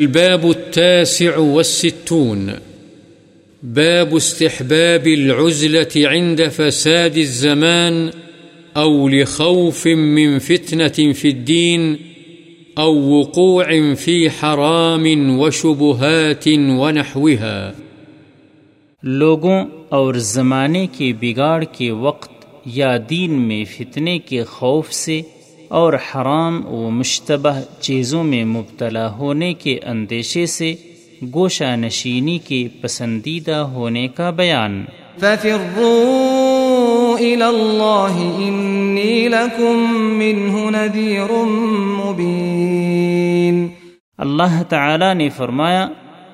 [0.00, 2.50] الباب التاسع والستون.
[3.62, 8.10] باب استحباب العزلة عند فساد الزمان
[8.76, 11.96] أو لخوف من فتنة في الدين
[12.78, 17.72] أو وقوع في حرام وشبهات ونحوها.
[19.02, 25.22] لوگوں اور زمانے کے بگاڑ کے وقت یا دین میں فتنے کے خوف سے
[25.68, 30.74] اور حرام و مشتبہ چیزوں میں مبتلا ہونے کے اندیشے سے
[31.34, 34.84] گوشہ نشینی کے پسندیدہ ہونے کا بیان۔
[35.18, 39.76] ففروا الى الله انی لکم
[40.18, 41.32] منه نذیر
[42.04, 43.68] مبین
[44.18, 45.88] اللہ تعالی نے فرمایا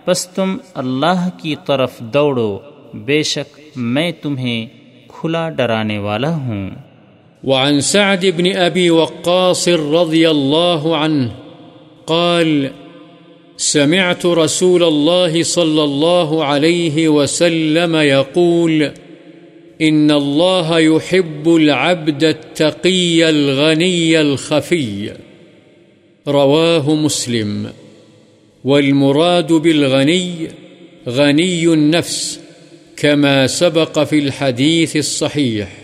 [0.05, 2.59] پس تم اللہ کی طرف دوڑو
[2.95, 4.67] بے شک میں تمہیں
[5.09, 6.71] کھلا ڈرانے والا ہوں۔
[7.45, 11.33] وعن سعد بن أبي وقاص رضي الله عنه
[12.07, 12.71] قال،
[13.57, 18.91] سمعت رسول الله صلى الله عليه وسلم يقول،
[19.81, 25.13] إن الله يحب العبد التقي الغني الخفي.
[26.29, 27.71] رواه مسلم.
[28.65, 30.33] والمراد بالغني
[31.09, 32.41] غني النفس،
[32.97, 35.82] كما سبق في الحديث الصحيح.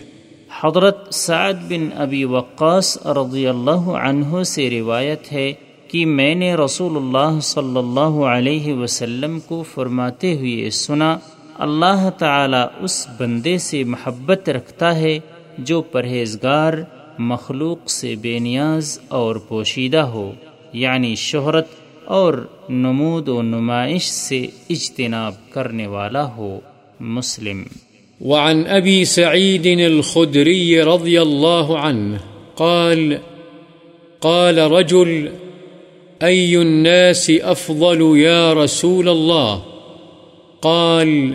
[0.63, 5.53] حضرت سعد بن ابی وقاص رضی اللہ عنہ سے روایت ہے
[5.87, 11.17] کہ میں نے رسول اللہ صلی اللہ علیہ وسلم کو فرماتے ہوئے سنا،
[11.59, 15.17] اللہ تعالی اس بندے سے محبت رکھتا ہے
[15.57, 16.73] جو پرہیزگار،
[17.19, 20.31] مخلوق سے بے نیاز اور پوشیدہ ہو
[20.73, 21.67] یعنی شہرت
[22.05, 22.33] اور
[22.69, 26.59] نمود و نمائش سے اجتناب کرنے والا ہو،
[26.99, 27.63] مسلم۔
[28.21, 32.19] وعن أبي سعيد الخدري رضي الله عنه
[32.55, 33.19] قال
[34.21, 35.31] قال رجل،
[36.23, 39.63] أي الناس أفضل يا رسول الله؟
[40.61, 41.33] قال،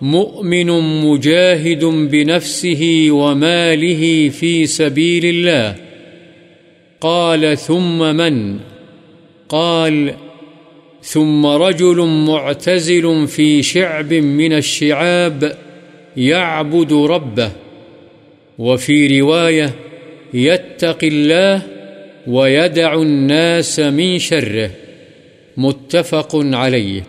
[0.00, 0.66] مؤمن
[1.04, 5.76] مجاهد بنفسه وماله في سبيل الله.
[7.00, 8.58] قال، ثم من؟
[9.48, 10.14] قال،
[11.02, 15.65] ثم رجل معتزل في شعب من الشعاب
[16.16, 17.50] يعبد ربه،
[18.58, 19.70] وفي رواية
[20.34, 21.62] يتق الله
[22.26, 24.70] ويدع الناس من شره،
[25.56, 27.00] متفق عليه.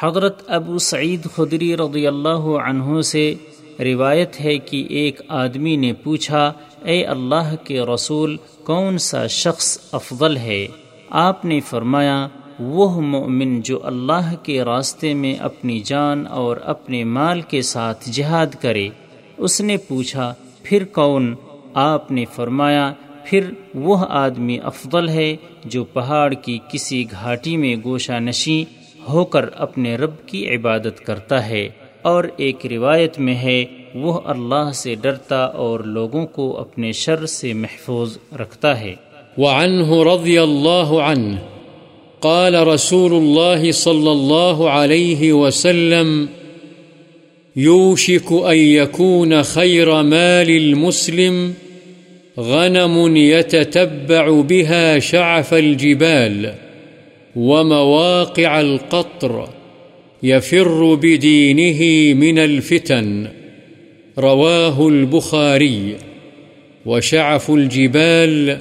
[0.00, 3.34] حضرت ابو سعید خدری رضی اللہ عنہ سے
[3.80, 6.52] روایت ہے کہ ایک آدمی نے پوچھا،
[6.84, 10.66] اے اللہ کے رسول، کون سا شخص افضل ہے؟
[11.10, 12.28] آپ نے فرمایا
[12.62, 18.46] وہ مومن جو اللہ کے راستے میں اپنی جان اور اپنے مال کے ساتھ جہاد
[18.60, 18.88] کرے۔
[19.36, 21.34] اس نے پوچھا، پھر کون؟
[21.74, 22.92] آپ نے فرمایا،
[23.24, 28.64] پھر وہ آدمی افضل ہے جو پہاڑ کی کسی گھاٹی میں گوشہ نشی
[29.08, 31.68] ہو کر اپنے رب کی عبادت کرتا ہے۔
[32.02, 37.52] اور ایک روایت میں ہے، وہ اللہ سے ڈرتا اور لوگوں کو اپنے شر سے
[37.52, 38.94] محفوظ رکھتا ہے۔
[39.38, 41.51] رضی اللہ عنہ
[42.22, 46.28] قال رسول الله صلى الله عليه وسلم،
[47.56, 51.54] يوشك أن يكون خير مال المسلم
[52.38, 56.54] غنم يتتبع بها شعف الجبال
[57.36, 59.48] ومواقع القطر
[60.22, 63.28] يفر بدينه من الفتن.
[64.18, 65.96] رواه البخاري،
[66.86, 68.58] وشعف الجبال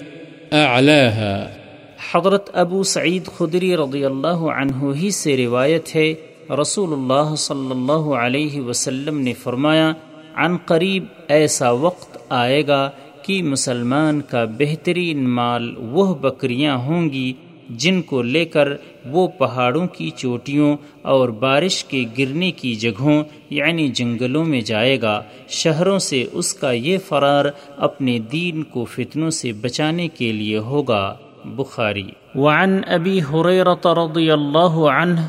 [0.54, 1.61] أعلاها.
[2.10, 6.14] حضرت ابو سعید خدری رضی اللہ عنہ ہی سے روایت ہے
[6.62, 9.92] رسول اللہ صلی اللہ علیہ وسلم نے فرمایا،
[10.36, 12.90] عن قریب ایسا وقت آئے گا
[13.22, 17.34] کہ مسلمان کا بہترین مال وہ بکریاں ہوں گی
[17.70, 18.68] جن کو لے کر
[19.06, 25.22] وہ پہاڑوں کی چوٹیوں اور بارش کے گرنے کی جگہوں یعنی جنگلوں میں جائے گا۔
[25.50, 27.46] شہروں سے اس کا یہ فرار
[27.78, 31.16] اپنے دین کو فتنوں سے بچانے کے لیے ہوگا۔
[31.46, 35.28] بخاري وعن أبي هريرة رضي الله عنه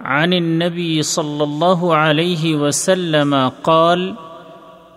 [0.00, 4.14] عن النبي صلى الله عليه وسلم قال،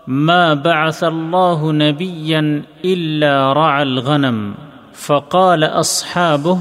[0.07, 4.55] ما بعث الله نبيا إلا رعى الغنم
[4.93, 6.59] فقال أصحابه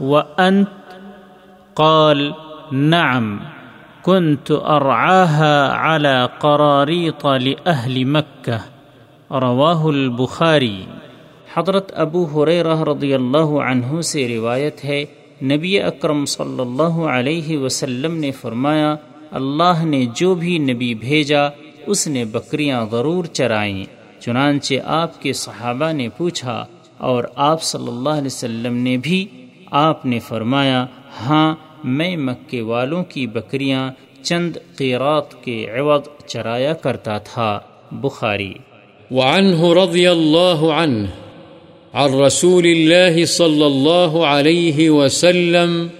[0.00, 0.68] وأنت؟
[1.76, 2.34] قال،
[2.72, 3.40] نعم،
[4.02, 8.60] كنت أرعاها على قراريط لأهل مكة
[9.32, 10.97] رواه البخاري
[11.56, 15.04] حضرت ابو حریر رضی اللہ عنہ سے روایت ہے،
[15.42, 18.96] نبی اکرم صلی اللہ علیہ وسلم نے فرمایا،
[19.30, 21.48] اللہ نے جو بھی نبی بھیجا،
[21.86, 23.84] اس نے بکریاں ضرور چرائیں۔
[24.20, 26.66] چنانچہ آپ کے صحابہ نے پوچھا
[26.96, 29.26] اور آپ صلی اللہ علیہ وسلم نے بھی
[29.70, 30.86] آپ نے فرمایا
[31.20, 31.54] ہاں
[31.84, 33.90] میں مکے والوں کی بکریاں
[34.22, 37.60] چند قیرات کے عوض چرایا کرتا تھا۔
[37.92, 38.52] بخاری۔
[39.10, 41.27] وعنه رضي الله عنه
[41.94, 45.90] عن رسول الله صلى الله عليه وسلم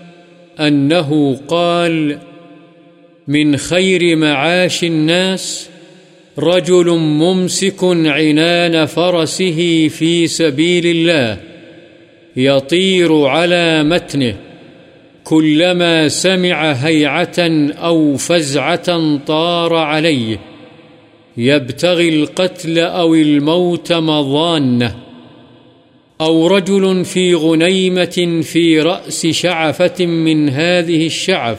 [0.61, 2.19] أنه قال،
[3.29, 5.69] من خير معاش الناس،
[6.38, 11.38] رجل ممسك عنان فرسه في سبيل الله
[12.37, 14.37] يطير على متنه
[15.25, 17.38] كلما سمع هيعة
[17.79, 20.40] أو فزعة طار عليه
[21.37, 25.07] يبتغي القتل أو الموت مضانه
[26.20, 31.59] أو رجل في غنيمة في رأس شعفة من هذه الشعف،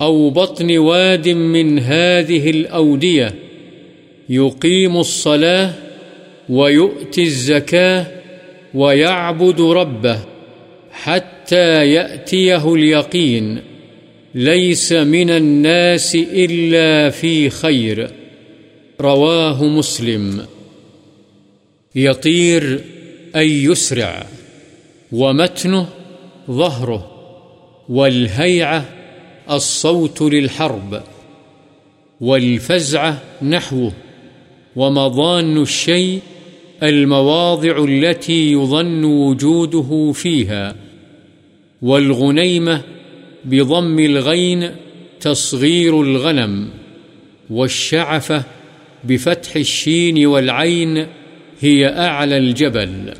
[0.00, 3.34] أو بطن واد من هذه الأودية،
[4.28, 5.72] يقيم الصلاة
[6.48, 8.06] ويؤتي الزكاة
[8.74, 10.18] ويعبد ربه
[10.92, 13.60] حتى يأتيه اليقين،
[14.34, 18.10] ليس من الناس إلا في خير.
[19.00, 20.46] رواه مسلم.
[21.94, 22.80] يطير
[23.36, 24.26] أن يسرع
[25.12, 25.88] ومتنه
[26.50, 27.10] ظهره
[27.88, 28.84] والهيعة
[29.50, 31.02] الصوت للحرب
[32.20, 33.92] والفزعة نحوه
[34.76, 36.20] ومضان الشيء
[36.82, 40.76] المواضع التي يظن وجوده فيها
[41.82, 42.82] والغنيمة
[43.44, 44.70] بضم الغين
[45.20, 46.70] تصغير الغنم
[47.50, 48.42] والشعفة
[49.04, 51.06] بفتح الشين والعين
[51.62, 53.10] هي أعلى الجبل.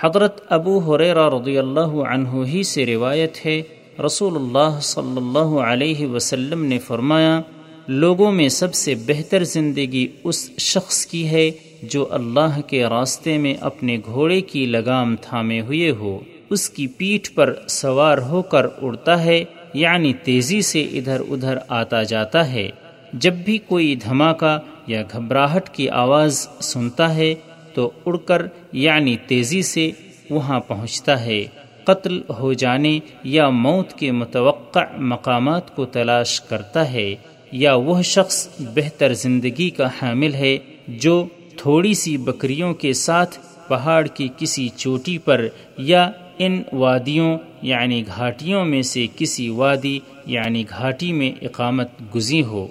[0.00, 3.62] حضرت ابو حریرا رضی اللہ عنہ ہی سے روایت ہے،
[4.06, 7.40] رسول اللہ صلی اللہ علیہ وسلم نے فرمایا،
[7.88, 11.50] لوگوں میں سب سے بہتر زندگی اس شخص کی ہے
[11.82, 16.18] جو اللہ کے راستے میں اپنے گھوڑے کی لگام تھامے ہوئے ہو۔
[16.50, 19.44] اس کی پیٹھ پر سوار ہو کر اڑتا ہے
[19.74, 22.70] یعنی تیزی سے ادھر ادھر آتا جاتا ہے۔
[23.12, 27.34] جب بھی کوئی دھماکہ یا گھبراہٹ کی آواز سنتا ہے
[27.74, 29.90] تو اڑ کر یعنی تیزی سے
[30.30, 31.44] وہاں پہنچتا ہے۔
[31.84, 37.14] قتل ہو جانے یا موت کے متوقع مقامات کو تلاش کرتا ہے
[37.52, 40.56] یا وہ شخص بہتر زندگی کا حامل ہے
[40.88, 41.26] جو
[41.56, 43.38] تھوڑی سی بکریوں کے ساتھ
[43.68, 45.46] پہاڑ کی کسی چوٹی پر
[45.78, 52.66] یا ان وادیوں یعنی گھاٹیوں میں سے کسی وادی یعنی گھاٹی میں اقامت گزی ہو۔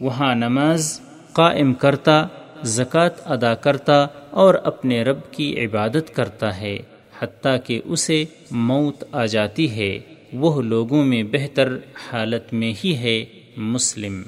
[0.00, 1.00] وہاں نماز
[1.38, 2.26] قائم کرتا،
[2.62, 6.78] زکوٰۃ ادا کرتا اور اپنے رب کی عبادت کرتا ہے،
[7.18, 9.98] حتیٰ کہ اسے موت آ جاتی ہے۔
[10.32, 11.76] وہ لوگوں میں بہتر
[12.12, 13.24] حالت میں ہی ہے
[13.56, 14.22] مسلم۔